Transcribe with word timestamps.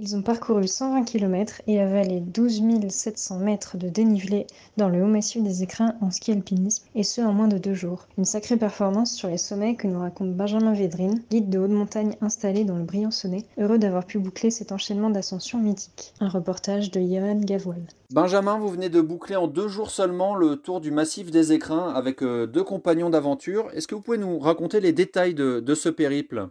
Ils 0.00 0.14
ont 0.14 0.22
parcouru 0.22 0.68
120 0.68 1.02
km 1.02 1.60
et 1.66 1.80
avalé 1.80 2.20
12 2.20 2.62
700 2.88 3.40
mètres 3.40 3.76
de 3.76 3.88
dénivelé 3.88 4.46
dans 4.76 4.88
le 4.88 5.02
haut 5.02 5.08
massif 5.08 5.42
des 5.42 5.64
écrins 5.64 5.96
en 6.00 6.12
ski 6.12 6.30
alpinisme, 6.30 6.86
et 6.94 7.02
ce 7.02 7.20
en 7.20 7.32
moins 7.32 7.48
de 7.48 7.58
deux 7.58 7.74
jours. 7.74 8.06
Une 8.16 8.24
sacrée 8.24 8.56
performance 8.56 9.12
sur 9.12 9.28
les 9.28 9.38
sommets 9.38 9.74
que 9.74 9.88
nous 9.88 9.98
raconte 9.98 10.34
Benjamin 10.34 10.72
Védrine, 10.72 11.24
guide 11.32 11.50
de 11.50 11.58
haute 11.58 11.72
montagne 11.72 12.16
installé 12.20 12.62
dans 12.62 12.76
le 12.76 12.84
Briançonnais, 12.84 13.44
heureux 13.58 13.78
d'avoir 13.78 14.04
pu 14.04 14.20
boucler 14.20 14.52
cet 14.52 14.70
enchaînement 14.70 15.10
d'ascension 15.10 15.58
mythique. 15.58 16.14
Un 16.20 16.28
reportage 16.28 16.92
de 16.92 17.00
Johan 17.00 17.40
Gavoil. 17.40 17.82
Benjamin, 18.10 18.56
vous 18.56 18.68
venez 18.68 18.88
de 18.88 19.00
boucler 19.00 19.36
en 19.36 19.48
deux 19.48 19.68
jours 19.68 19.90
seulement 19.90 20.34
le 20.34 20.56
tour 20.56 20.80
du 20.80 20.90
massif 20.92 21.30
des 21.30 21.52
écrins 21.52 21.92
avec 21.92 22.22
euh, 22.22 22.46
deux 22.46 22.64
compagnons 22.64 23.10
d'aventure. 23.10 23.68
Est-ce 23.74 23.86
que 23.86 23.94
vous 23.94 24.00
pouvez 24.00 24.16
nous 24.16 24.38
raconter 24.38 24.80
les 24.80 24.92
détails 24.92 25.34
de, 25.34 25.60
de 25.60 25.74
ce 25.74 25.88
périple? 25.88 26.48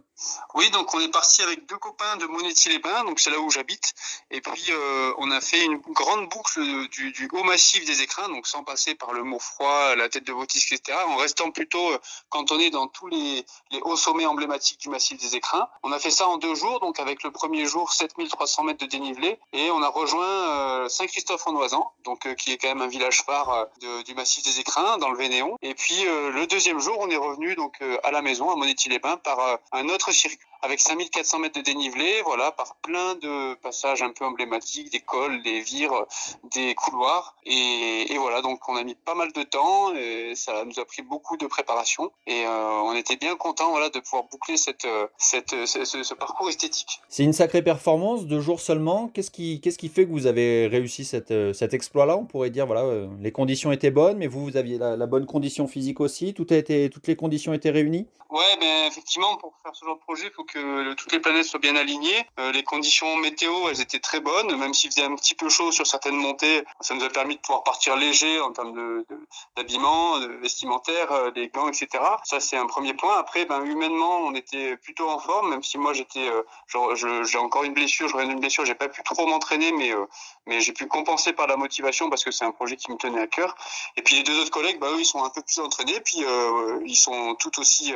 Oui, 0.54 0.66
donc 0.72 0.94
on 0.94 1.00
est 1.00 1.10
parti 1.10 1.42
avec 1.42 1.68
deux 1.68 1.78
copains 1.78 2.16
de 2.20 2.26
Monetti-les-Bains, 2.26 3.04
donc 3.06 3.18
c'est 3.18 3.30
là 3.30 3.37
où 3.40 3.50
j'habite. 3.50 3.94
Et 4.30 4.40
puis 4.40 4.66
euh, 4.70 5.12
on 5.18 5.30
a 5.30 5.40
fait 5.40 5.64
une 5.64 5.78
grande 5.78 6.28
boucle 6.28 6.60
du, 6.88 7.28
haut 7.32 7.44
massif 7.44 7.84
des 7.84 8.02
écrins, 8.02 8.28
donc 8.28 8.46
sans 8.46 8.64
passer 8.64 8.94
par 8.94 9.12
le 9.12 9.22
mot 9.22 9.38
froid, 9.38 9.94
la 9.96 10.08
tête 10.08 10.24
de 10.24 10.32
Botis, 10.32 10.64
etc. 10.70 10.98
En 11.06 11.16
restant 11.16 11.50
plutôt 11.50 11.92
euh, 11.92 11.98
cantonné 12.28 12.70
dans 12.70 12.86
tous 12.86 13.06
les, 13.08 13.44
hauts 13.82 13.96
sommets 13.96 14.26
emblématiques 14.26 14.80
du 14.80 14.88
massif 14.88 15.18
des 15.18 15.36
écrins. 15.36 15.68
On 15.82 15.92
a 15.92 15.98
fait 15.98 16.10
ça 16.10 16.28
en 16.28 16.36
deux 16.36 16.54
jours, 16.54 16.80
donc 16.80 17.00
avec 17.00 17.22
le 17.22 17.30
premier 17.30 17.66
jour 17.66 17.92
7300 17.92 18.64
mètres 18.64 18.84
de 18.84 18.90
dénivelé, 18.90 19.38
et 19.52 19.70
on 19.70 19.82
a 19.82 19.88
rejoint 19.88 20.26
euh, 20.26 20.88
Saint-Christophe 20.88 21.46
en 21.46 21.58
donc 22.04 22.34
qui 22.36 22.52
est 22.52 22.58
quand 22.58 22.68
même 22.68 22.82
un 22.82 22.86
village 22.86 23.22
phare 23.22 23.66
du 24.06 24.14
massif 24.14 24.44
des 24.44 24.60
Écrins, 24.60 24.98
dans 24.98 25.10
le 25.10 25.16
Vénéon. 25.16 25.56
Et 25.62 25.74
puis 25.74 26.04
le 26.04 26.46
deuxième 26.46 26.78
jour, 26.78 26.96
on 27.00 27.10
est 27.10 27.16
revenu 27.16 27.54
donc 27.56 27.82
à 28.02 28.10
la 28.10 28.22
maison, 28.22 28.50
à 28.50 28.56
Monetti-les-Bains, 28.56 29.18
par 29.18 29.58
un 29.72 29.88
autre 29.88 30.12
circuit 30.12 30.38
avec 30.62 30.80
5400 30.80 31.38
mètres 31.38 31.58
de 31.58 31.64
dénivelé, 31.64 32.22
voilà, 32.24 32.50
par 32.52 32.76
plein 32.76 33.14
de 33.14 33.54
passages 33.54 34.02
un 34.02 34.10
peu 34.10 34.24
emblématiques, 34.24 34.90
des 34.90 35.00
cols, 35.00 35.42
des 35.42 35.60
vires, 35.60 36.06
des 36.52 36.74
couloirs. 36.74 37.36
Et, 37.44 38.12
et, 38.12 38.18
voilà, 38.18 38.42
donc 38.42 38.60
on 38.68 38.76
a 38.76 38.82
mis 38.82 38.94
pas 38.94 39.14
mal 39.14 39.32
de 39.32 39.42
temps, 39.42 39.94
et 39.94 40.32
ça 40.34 40.64
nous 40.64 40.78
a 40.78 40.84
pris 40.84 41.02
beaucoup 41.02 41.36
de 41.36 41.46
préparation. 41.46 42.10
Et 42.26 42.44
euh, 42.44 42.80
on 42.82 42.94
était 42.94 43.16
bien 43.16 43.36
content 43.36 43.70
voilà, 43.70 43.88
de 43.90 44.00
pouvoir 44.00 44.24
boucler 44.30 44.56
cette, 44.56 44.86
cette, 45.16 45.54
ce, 45.66 45.84
ce 45.84 46.14
parcours 46.14 46.48
esthétique. 46.48 47.00
C'est 47.08 47.24
une 47.24 47.32
sacrée 47.32 47.62
performance, 47.62 48.26
deux 48.26 48.40
jours 48.40 48.60
seulement. 48.60 49.08
Qu'est-ce 49.08 49.30
qui, 49.30 49.60
qu'est-ce 49.60 49.78
qui 49.78 49.88
fait 49.88 50.06
que 50.06 50.10
vous 50.10 50.26
avez 50.26 50.66
réussi 50.66 51.04
cette, 51.04 51.32
cette 51.54 51.74
exploit-là? 51.74 52.16
On 52.16 52.24
pourrait 52.24 52.50
dire, 52.50 52.66
voilà, 52.66 52.82
euh, 52.82 53.08
les 53.20 53.32
conditions 53.32 53.72
étaient 53.72 53.90
bonnes, 53.90 54.18
mais 54.18 54.26
vous, 54.26 54.44
vous 54.44 54.56
aviez 54.56 54.78
la, 54.78 54.96
la 54.96 55.06
bonne 55.06 55.26
condition 55.26 55.66
physique 55.66 56.00
aussi. 56.00 56.34
Tout 56.34 56.46
a 56.50 56.56
été, 56.56 56.90
toutes 56.90 57.06
les 57.06 57.16
conditions 57.16 57.52
étaient 57.52 57.70
réunies? 57.70 58.06
Ouais, 58.30 58.56
ben 58.60 58.86
effectivement, 58.86 59.36
pour 59.38 59.54
faire 59.62 59.74
ce 59.74 59.84
genre 59.86 59.96
de 59.96 60.00
projet, 60.00 60.26
il 60.26 60.32
faut 60.32 60.44
que 60.48 60.94
toutes 60.94 61.12
les 61.12 61.20
planètes 61.20 61.44
soient 61.44 61.60
bien 61.60 61.76
alignées. 61.76 62.26
Euh, 62.38 62.52
les 62.52 62.62
conditions 62.62 63.16
météo, 63.16 63.68
elles 63.68 63.80
étaient 63.80 64.00
très 64.00 64.20
bonnes, 64.20 64.56
même 64.56 64.74
s'il 64.74 64.90
faisait 64.90 65.04
un 65.04 65.14
petit 65.14 65.34
peu 65.34 65.48
chaud 65.48 65.70
sur 65.70 65.86
certaines 65.86 66.16
montées. 66.16 66.64
Ça 66.80 66.94
nous 66.94 67.04
a 67.04 67.08
permis 67.08 67.36
de 67.36 67.40
pouvoir 67.40 67.62
partir 67.62 67.96
léger 67.96 68.40
en 68.40 68.52
termes 68.52 69.04
d'habillement, 69.56 70.18
de, 70.18 70.26
vestimentaire, 70.42 71.12
euh, 71.12 71.30
des 71.30 71.48
gants, 71.48 71.68
etc. 71.68 71.88
Ça, 72.24 72.40
c'est 72.40 72.56
un 72.56 72.66
premier 72.66 72.94
point. 72.94 73.16
Après, 73.18 73.44
ben 73.44 73.64
humainement, 73.64 74.18
on 74.18 74.34
était 74.34 74.76
plutôt 74.76 75.08
en 75.08 75.18
forme, 75.18 75.50
même 75.50 75.62
si 75.62 75.78
moi 75.78 75.92
j'étais, 75.92 76.28
euh, 76.28 77.24
j'ai 77.24 77.38
encore 77.38 77.64
une 77.64 77.74
blessure, 77.74 78.10
reviens 78.12 78.28
d'une 78.28 78.40
blessure, 78.40 78.64
j'ai 78.64 78.74
pas 78.74 78.88
pu 78.88 79.02
trop 79.02 79.26
m'entraîner, 79.26 79.72
mais 79.72 80.60
j'ai 80.60 80.72
pu 80.72 80.86
compenser 80.86 81.32
par 81.32 81.46
la 81.46 81.56
motivation 81.56 82.08
parce 82.10 82.24
que 82.24 82.30
c'est 82.30 82.44
un 82.44 82.52
projet 82.52 82.76
qui 82.76 82.90
me 82.90 82.96
tenait 82.96 83.20
à 83.20 83.26
cœur. 83.26 83.54
Et 83.96 84.02
puis 84.02 84.16
les 84.16 84.22
deux 84.22 84.40
autres 84.40 84.50
collègues, 84.50 84.78
bah 84.78 84.88
eux, 84.90 85.00
ils 85.00 85.04
sont 85.04 85.22
un 85.22 85.30
peu 85.30 85.42
plus 85.42 85.60
entraînés, 85.60 86.00
puis 86.00 86.24
ils 86.84 86.96
sont 86.96 87.34
tout 87.34 87.60
aussi 87.60 87.92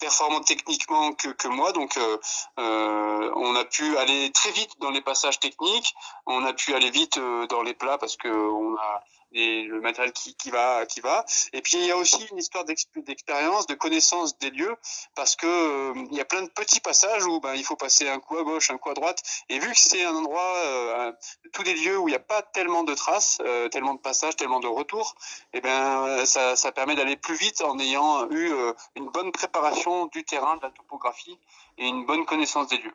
performants 0.00 0.40
techniquement 0.40 1.12
que, 1.12 1.28
que 1.28 1.48
moi. 1.48 1.72
Donc, 1.72 1.96
euh, 1.96 2.18
euh, 2.58 3.32
on 3.36 3.54
a 3.56 3.64
pu 3.64 3.96
aller 3.98 4.30
très 4.32 4.50
vite 4.52 4.70
dans 4.80 4.90
les 4.90 5.00
passages 5.00 5.40
techniques. 5.40 5.94
On 6.26 6.44
a 6.44 6.52
pu 6.52 6.74
aller 6.74 6.90
vite 6.90 7.18
euh, 7.18 7.46
dans 7.46 7.62
les 7.62 7.74
plats 7.74 7.98
parce 7.98 8.16
que 8.16 8.28
on 8.28 8.76
a 8.76 9.04
et 9.36 9.62
le 9.64 9.80
matériel 9.80 10.12
qui, 10.12 10.50
va 10.50 10.86
qui 10.86 11.00
va. 11.00 11.24
Et 11.52 11.60
puis 11.60 11.76
il 11.76 11.84
y 11.84 11.90
a 11.90 11.96
aussi 11.96 12.26
une 12.30 12.38
histoire 12.38 12.64
d'expérience 12.64 13.66
de 13.66 13.74
connaissance 13.74 14.38
des 14.38 14.50
lieux 14.50 14.74
parce 15.14 15.36
que 15.36 15.46
euh, 15.46 16.06
il 16.10 16.16
y 16.16 16.20
a 16.20 16.24
plein 16.24 16.42
de 16.42 16.48
petits 16.48 16.80
passages 16.80 17.24
où 17.26 17.40
ben 17.40 17.54
il 17.54 17.62
faut 17.62 17.76
passer 17.76 18.08
un 18.08 18.18
coup 18.18 18.38
à 18.38 18.42
gauche 18.42 18.70
un 18.70 18.78
coup 18.78 18.90
à 18.90 18.94
droite. 18.94 19.22
Et 19.48 19.58
vu 19.58 19.68
que 19.70 19.78
c'est 19.78 20.04
un 20.04 20.14
endroit 20.14 20.54
euh, 20.64 21.12
tous 21.52 21.62
des 21.62 21.74
lieux 21.74 21.98
où 21.98 22.08
il 22.08 22.12
n'y 22.12 22.16
a 22.16 22.20
pas 22.20 22.42
tellement 22.42 22.82
de 22.82 22.94
traces 22.94 23.38
euh, 23.44 23.68
tellement 23.68 23.94
de 23.94 24.00
passages 24.00 24.36
tellement 24.36 24.60
de 24.60 24.68
retours 24.68 25.14
et 25.52 25.60
ben 25.60 26.24
ça, 26.24 26.54
permet 26.74 26.96
d'aller 26.96 27.16
plus 27.16 27.36
vite 27.36 27.62
en 27.62 27.78
ayant 27.78 28.28
eu 28.30 28.50
une 28.96 29.08
bonne 29.08 29.32
préparation 29.32 30.06
du 30.06 30.24
terrain 30.24 30.56
de 30.56 30.62
la 30.62 30.70
topographie 30.70 31.38
et 31.78 31.86
une 31.86 32.04
bonne 32.04 32.26
connaissance 32.26 32.68
des 32.68 32.76
lieux. 32.76 32.92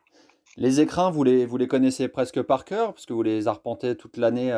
Les 0.57 0.81
écrins, 0.81 1.09
vous 1.09 1.23
les, 1.23 1.45
vous 1.45 1.57
les 1.57 1.67
connaissez 1.67 2.07
presque 2.09 2.41
par 2.43 2.65
cœur, 2.65 2.93
parce 2.93 3.05
que 3.05 3.13
vous 3.13 3.23
les 3.23 3.47
arpentez 3.47 3.97
toute 3.97 4.17
l'année 4.17 4.51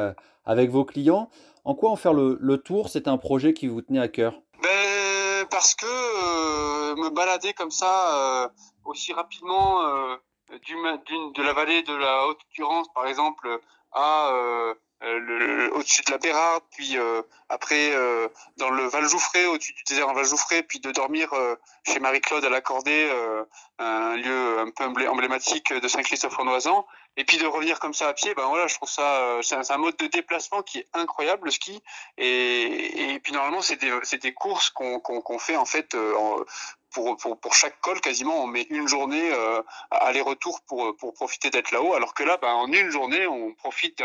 avec 0.45 0.71
vos 0.71 0.83
clients. 0.83 1.29
En 1.65 1.75
quoi 1.75 1.91
en 1.91 1.95
faire 1.95 2.13
le, 2.13 2.57
tour, 2.57 2.89
c'est 2.89 3.07
un 3.07 3.17
projet 3.17 3.53
qui 3.53 3.67
vous 3.67 3.81
tenait 3.81 3.99
à 3.99 4.09
cœur? 4.09 4.33
Ben, 4.61 5.45
Parce 5.49 5.75
que 5.75 5.85
euh, 5.85 6.95
me 6.95 7.09
balader 7.09 7.53
comme 7.53 7.71
ça, 7.71 8.43
euh, 8.43 8.49
aussi 8.85 9.13
rapidement, 9.13 9.81
euh, 9.81 10.15
de 10.51 11.41
la 11.41 11.53
vallée 11.53 11.81
de 11.83 11.93
la 11.93 12.27
Haute-Durance, 12.27 12.87
par 12.93 13.07
exemple, 13.07 13.47
à 13.91 14.31
euh, 15.03 15.69
au-dessus 15.73 16.01
de 16.03 16.11
la 16.11 16.17
Bérarde, 16.17 16.63
puis 16.71 16.97
euh, 16.97 17.21
après 17.49 17.93
euh, 17.93 18.29
dans 18.57 18.69
le 18.69 18.85
Val 18.85 19.07
Jouffré, 19.07 19.45
au-dessus 19.47 19.73
du 19.73 19.83
désert 19.83 20.07
en 20.07 20.13
Val 20.13 20.25
Jouffré, 20.25 20.63
puis 20.63 20.79
de 20.79 20.91
dormir 20.91 21.29
chez 21.85 21.99
Marie-Claude 21.99 22.45
à 22.45 22.49
l'Accordé, 22.49 23.11
un 23.79 24.15
lieu 24.15 24.59
un 24.59 24.69
peu 24.69 25.07
emblématique 25.09 25.73
de 25.73 25.87
Saint-Christophe-en-Oisan, 25.87 26.85
et 27.17 27.25
puis 27.25 27.37
de 27.37 27.45
revenir 27.45 27.79
comme 27.79 27.93
ça 27.93 28.07
à 28.07 28.13
pied, 28.13 28.33
ben 28.33 28.45
voilà, 28.47 28.67
je 28.67 28.75
trouve 28.75 28.89
ça 28.89 29.39
c'est 29.41 29.71
un, 29.71 29.77
mode 29.77 29.97
de 29.97 30.07
déplacement 30.07 30.61
qui 30.61 30.79
est 30.79 30.87
incroyable 30.93 31.45
le 31.45 31.51
ski, 31.51 31.83
et, 32.17 33.13
et 33.13 33.19
puis 33.19 33.33
normalement 33.33 33.61
c'est 33.61 33.75
des, 33.75 34.33
courses 34.33 34.69
qu'on 34.69 34.99
qu 34.99 35.39
fait 35.39 35.57
en 35.57 35.65
fait 35.65 35.95
pour, 36.93 37.17
pour, 37.17 37.39
pour, 37.39 37.53
chaque 37.53 37.79
col, 37.81 37.99
quasiment, 37.99 38.43
on 38.43 38.47
met 38.47 38.67
une 38.69 38.87
journée 38.87 39.31
euh, 39.33 39.61
aller-retour 39.91 40.61
pour, 40.67 40.95
pour 40.97 41.13
profiter 41.13 41.49
d'être 41.49 41.71
là-haut, 41.71 41.93
alors 41.93 42.13
que 42.13 42.23
là, 42.23 42.37
ben, 42.41 42.53
en 42.53 42.71
une 42.71 42.89
journée, 42.89 43.27
on 43.27 43.53
profite 43.53 44.01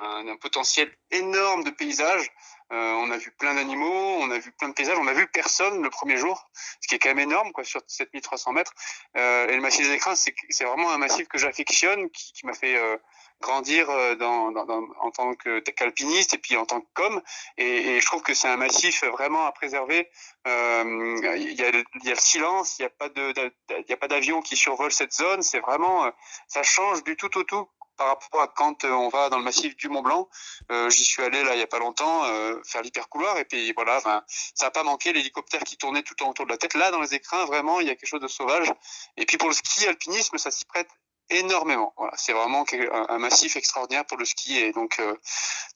un, 0.00 0.28
un, 0.28 0.36
potentiel 0.36 0.90
énorme 1.10 1.64
de 1.64 1.70
paysages. 1.70 2.30
Euh, 2.72 2.92
on 2.92 3.10
a 3.10 3.18
vu 3.18 3.30
plein 3.32 3.54
d'animaux, 3.54 4.16
on 4.20 4.30
a 4.30 4.38
vu 4.38 4.50
plein 4.52 4.68
de 4.68 4.74
paysages, 4.74 4.98
on 4.98 5.06
a 5.06 5.12
vu 5.12 5.26
personne 5.28 5.82
le 5.82 5.90
premier 5.90 6.16
jour, 6.16 6.50
ce 6.80 6.88
qui 6.88 6.94
est 6.94 6.98
quand 6.98 7.10
même 7.10 7.18
énorme 7.18 7.52
quoi 7.52 7.62
sur 7.62 7.82
7300 7.86 8.52
mètres. 8.52 8.72
Euh, 9.16 9.48
et 9.48 9.54
le 9.54 9.60
massif 9.60 9.86
des 9.86 9.92
écrins, 9.94 10.14
c'est 10.14 10.64
vraiment 10.64 10.90
un 10.90 10.98
massif 10.98 11.28
que 11.28 11.38
j'affectionne, 11.38 12.10
qui, 12.10 12.32
qui 12.32 12.46
m'a 12.46 12.54
fait 12.54 12.76
euh, 12.76 12.96
grandir 13.40 13.90
euh, 13.90 14.14
dans, 14.14 14.50
dans, 14.50 14.64
dans, 14.64 14.82
en 15.00 15.10
tant 15.10 15.34
qu'alpiniste 15.34 16.34
et 16.34 16.38
puis 16.38 16.56
en 16.56 16.64
tant 16.64 16.80
com. 16.94 17.20
Et, 17.58 17.96
et 17.96 18.00
je 18.00 18.06
trouve 18.06 18.22
que 18.22 18.32
c'est 18.34 18.48
un 18.48 18.56
massif 18.56 19.04
vraiment 19.04 19.46
à 19.46 19.52
préserver. 19.52 20.08
Euh, 20.46 21.16
il 21.36 21.52
y, 21.52 21.62
a, 21.62 21.68
y 21.68 22.10
a 22.10 22.14
le 22.14 22.20
silence, 22.20 22.78
il 22.78 22.82
n'y 22.82 23.92
a 23.92 23.96
pas 23.96 24.08
d'avion 24.08 24.40
qui 24.40 24.56
survole 24.56 24.90
cette 24.90 25.12
zone. 25.12 25.42
C'est 25.42 25.60
vraiment, 25.60 26.10
ça 26.48 26.62
change 26.62 27.04
du 27.04 27.16
tout 27.16 27.36
au 27.36 27.42
tout 27.44 27.68
par 27.96 28.08
rapport 28.08 28.42
à 28.42 28.48
quand 28.48 28.84
euh, 28.84 28.90
on 28.90 29.08
va 29.08 29.28
dans 29.28 29.38
le 29.38 29.44
massif 29.44 29.76
du 29.76 29.88
Mont 29.88 30.02
Blanc. 30.02 30.28
Euh, 30.70 30.90
J'y 30.90 31.04
suis 31.04 31.22
allé 31.22 31.42
là 31.44 31.54
il 31.54 31.60
y 31.60 31.62
a 31.62 31.66
pas 31.66 31.78
longtemps 31.78 32.24
euh, 32.24 32.60
faire 32.64 32.82
l'hypercouloir 32.82 33.38
et 33.38 33.44
puis 33.44 33.72
voilà, 33.74 34.00
ben, 34.04 34.22
ça 34.54 34.66
n'a 34.66 34.70
pas 34.70 34.82
manqué 34.82 35.12
l'hélicoptère 35.12 35.62
qui 35.62 35.76
tournait 35.76 36.02
tout 36.02 36.20
en 36.22 36.30
autour 36.30 36.46
de 36.46 36.50
la 36.50 36.58
tête. 36.58 36.74
Là 36.74 36.90
dans 36.90 37.00
les 37.00 37.14
écrins 37.14 37.44
vraiment 37.46 37.80
il 37.80 37.86
y 37.86 37.90
a 37.90 37.94
quelque 37.94 38.08
chose 38.08 38.20
de 38.20 38.28
sauvage. 38.28 38.72
Et 39.16 39.26
puis 39.26 39.36
pour 39.36 39.48
le 39.48 39.54
ski 39.54 39.86
alpinisme 39.86 40.38
ça 40.38 40.50
s'y 40.50 40.64
prête 40.64 40.88
énormément. 41.30 41.92
Voilà, 41.96 42.12
c'est 42.16 42.32
vraiment 42.32 42.64
un, 42.70 43.06
un, 43.08 43.18
massif 43.18 43.56
extraordinaire 43.56 44.04
pour 44.04 44.18
le 44.18 44.24
ski 44.24 44.58
et 44.58 44.72
donc 44.72 44.98
euh, 44.98 45.14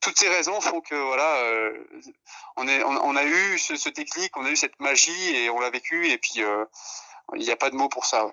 toutes 0.00 0.18
ces 0.18 0.28
raisons 0.28 0.60
font 0.60 0.80
que 0.80 0.94
voilà, 0.94 1.36
euh, 1.36 1.72
on, 2.56 2.68
est, 2.68 2.82
on, 2.82 3.16
a 3.16 3.24
eu 3.24 3.58
ce, 3.58 3.76
ce, 3.76 3.88
déclic, 3.88 4.36
on 4.36 4.44
a 4.44 4.50
eu 4.50 4.56
cette 4.56 4.78
magie 4.80 5.36
et 5.36 5.50
on 5.50 5.58
l'a 5.58 5.70
vécu 5.70 6.08
et 6.08 6.18
puis 6.18 6.42
euh, 6.42 6.64
il 7.34 7.42
n'y 7.42 7.50
a 7.50 7.56
pas 7.56 7.70
de 7.70 7.76
mots 7.76 7.88
pour 7.88 8.04
ça. 8.04 8.26
Ouais. 8.26 8.32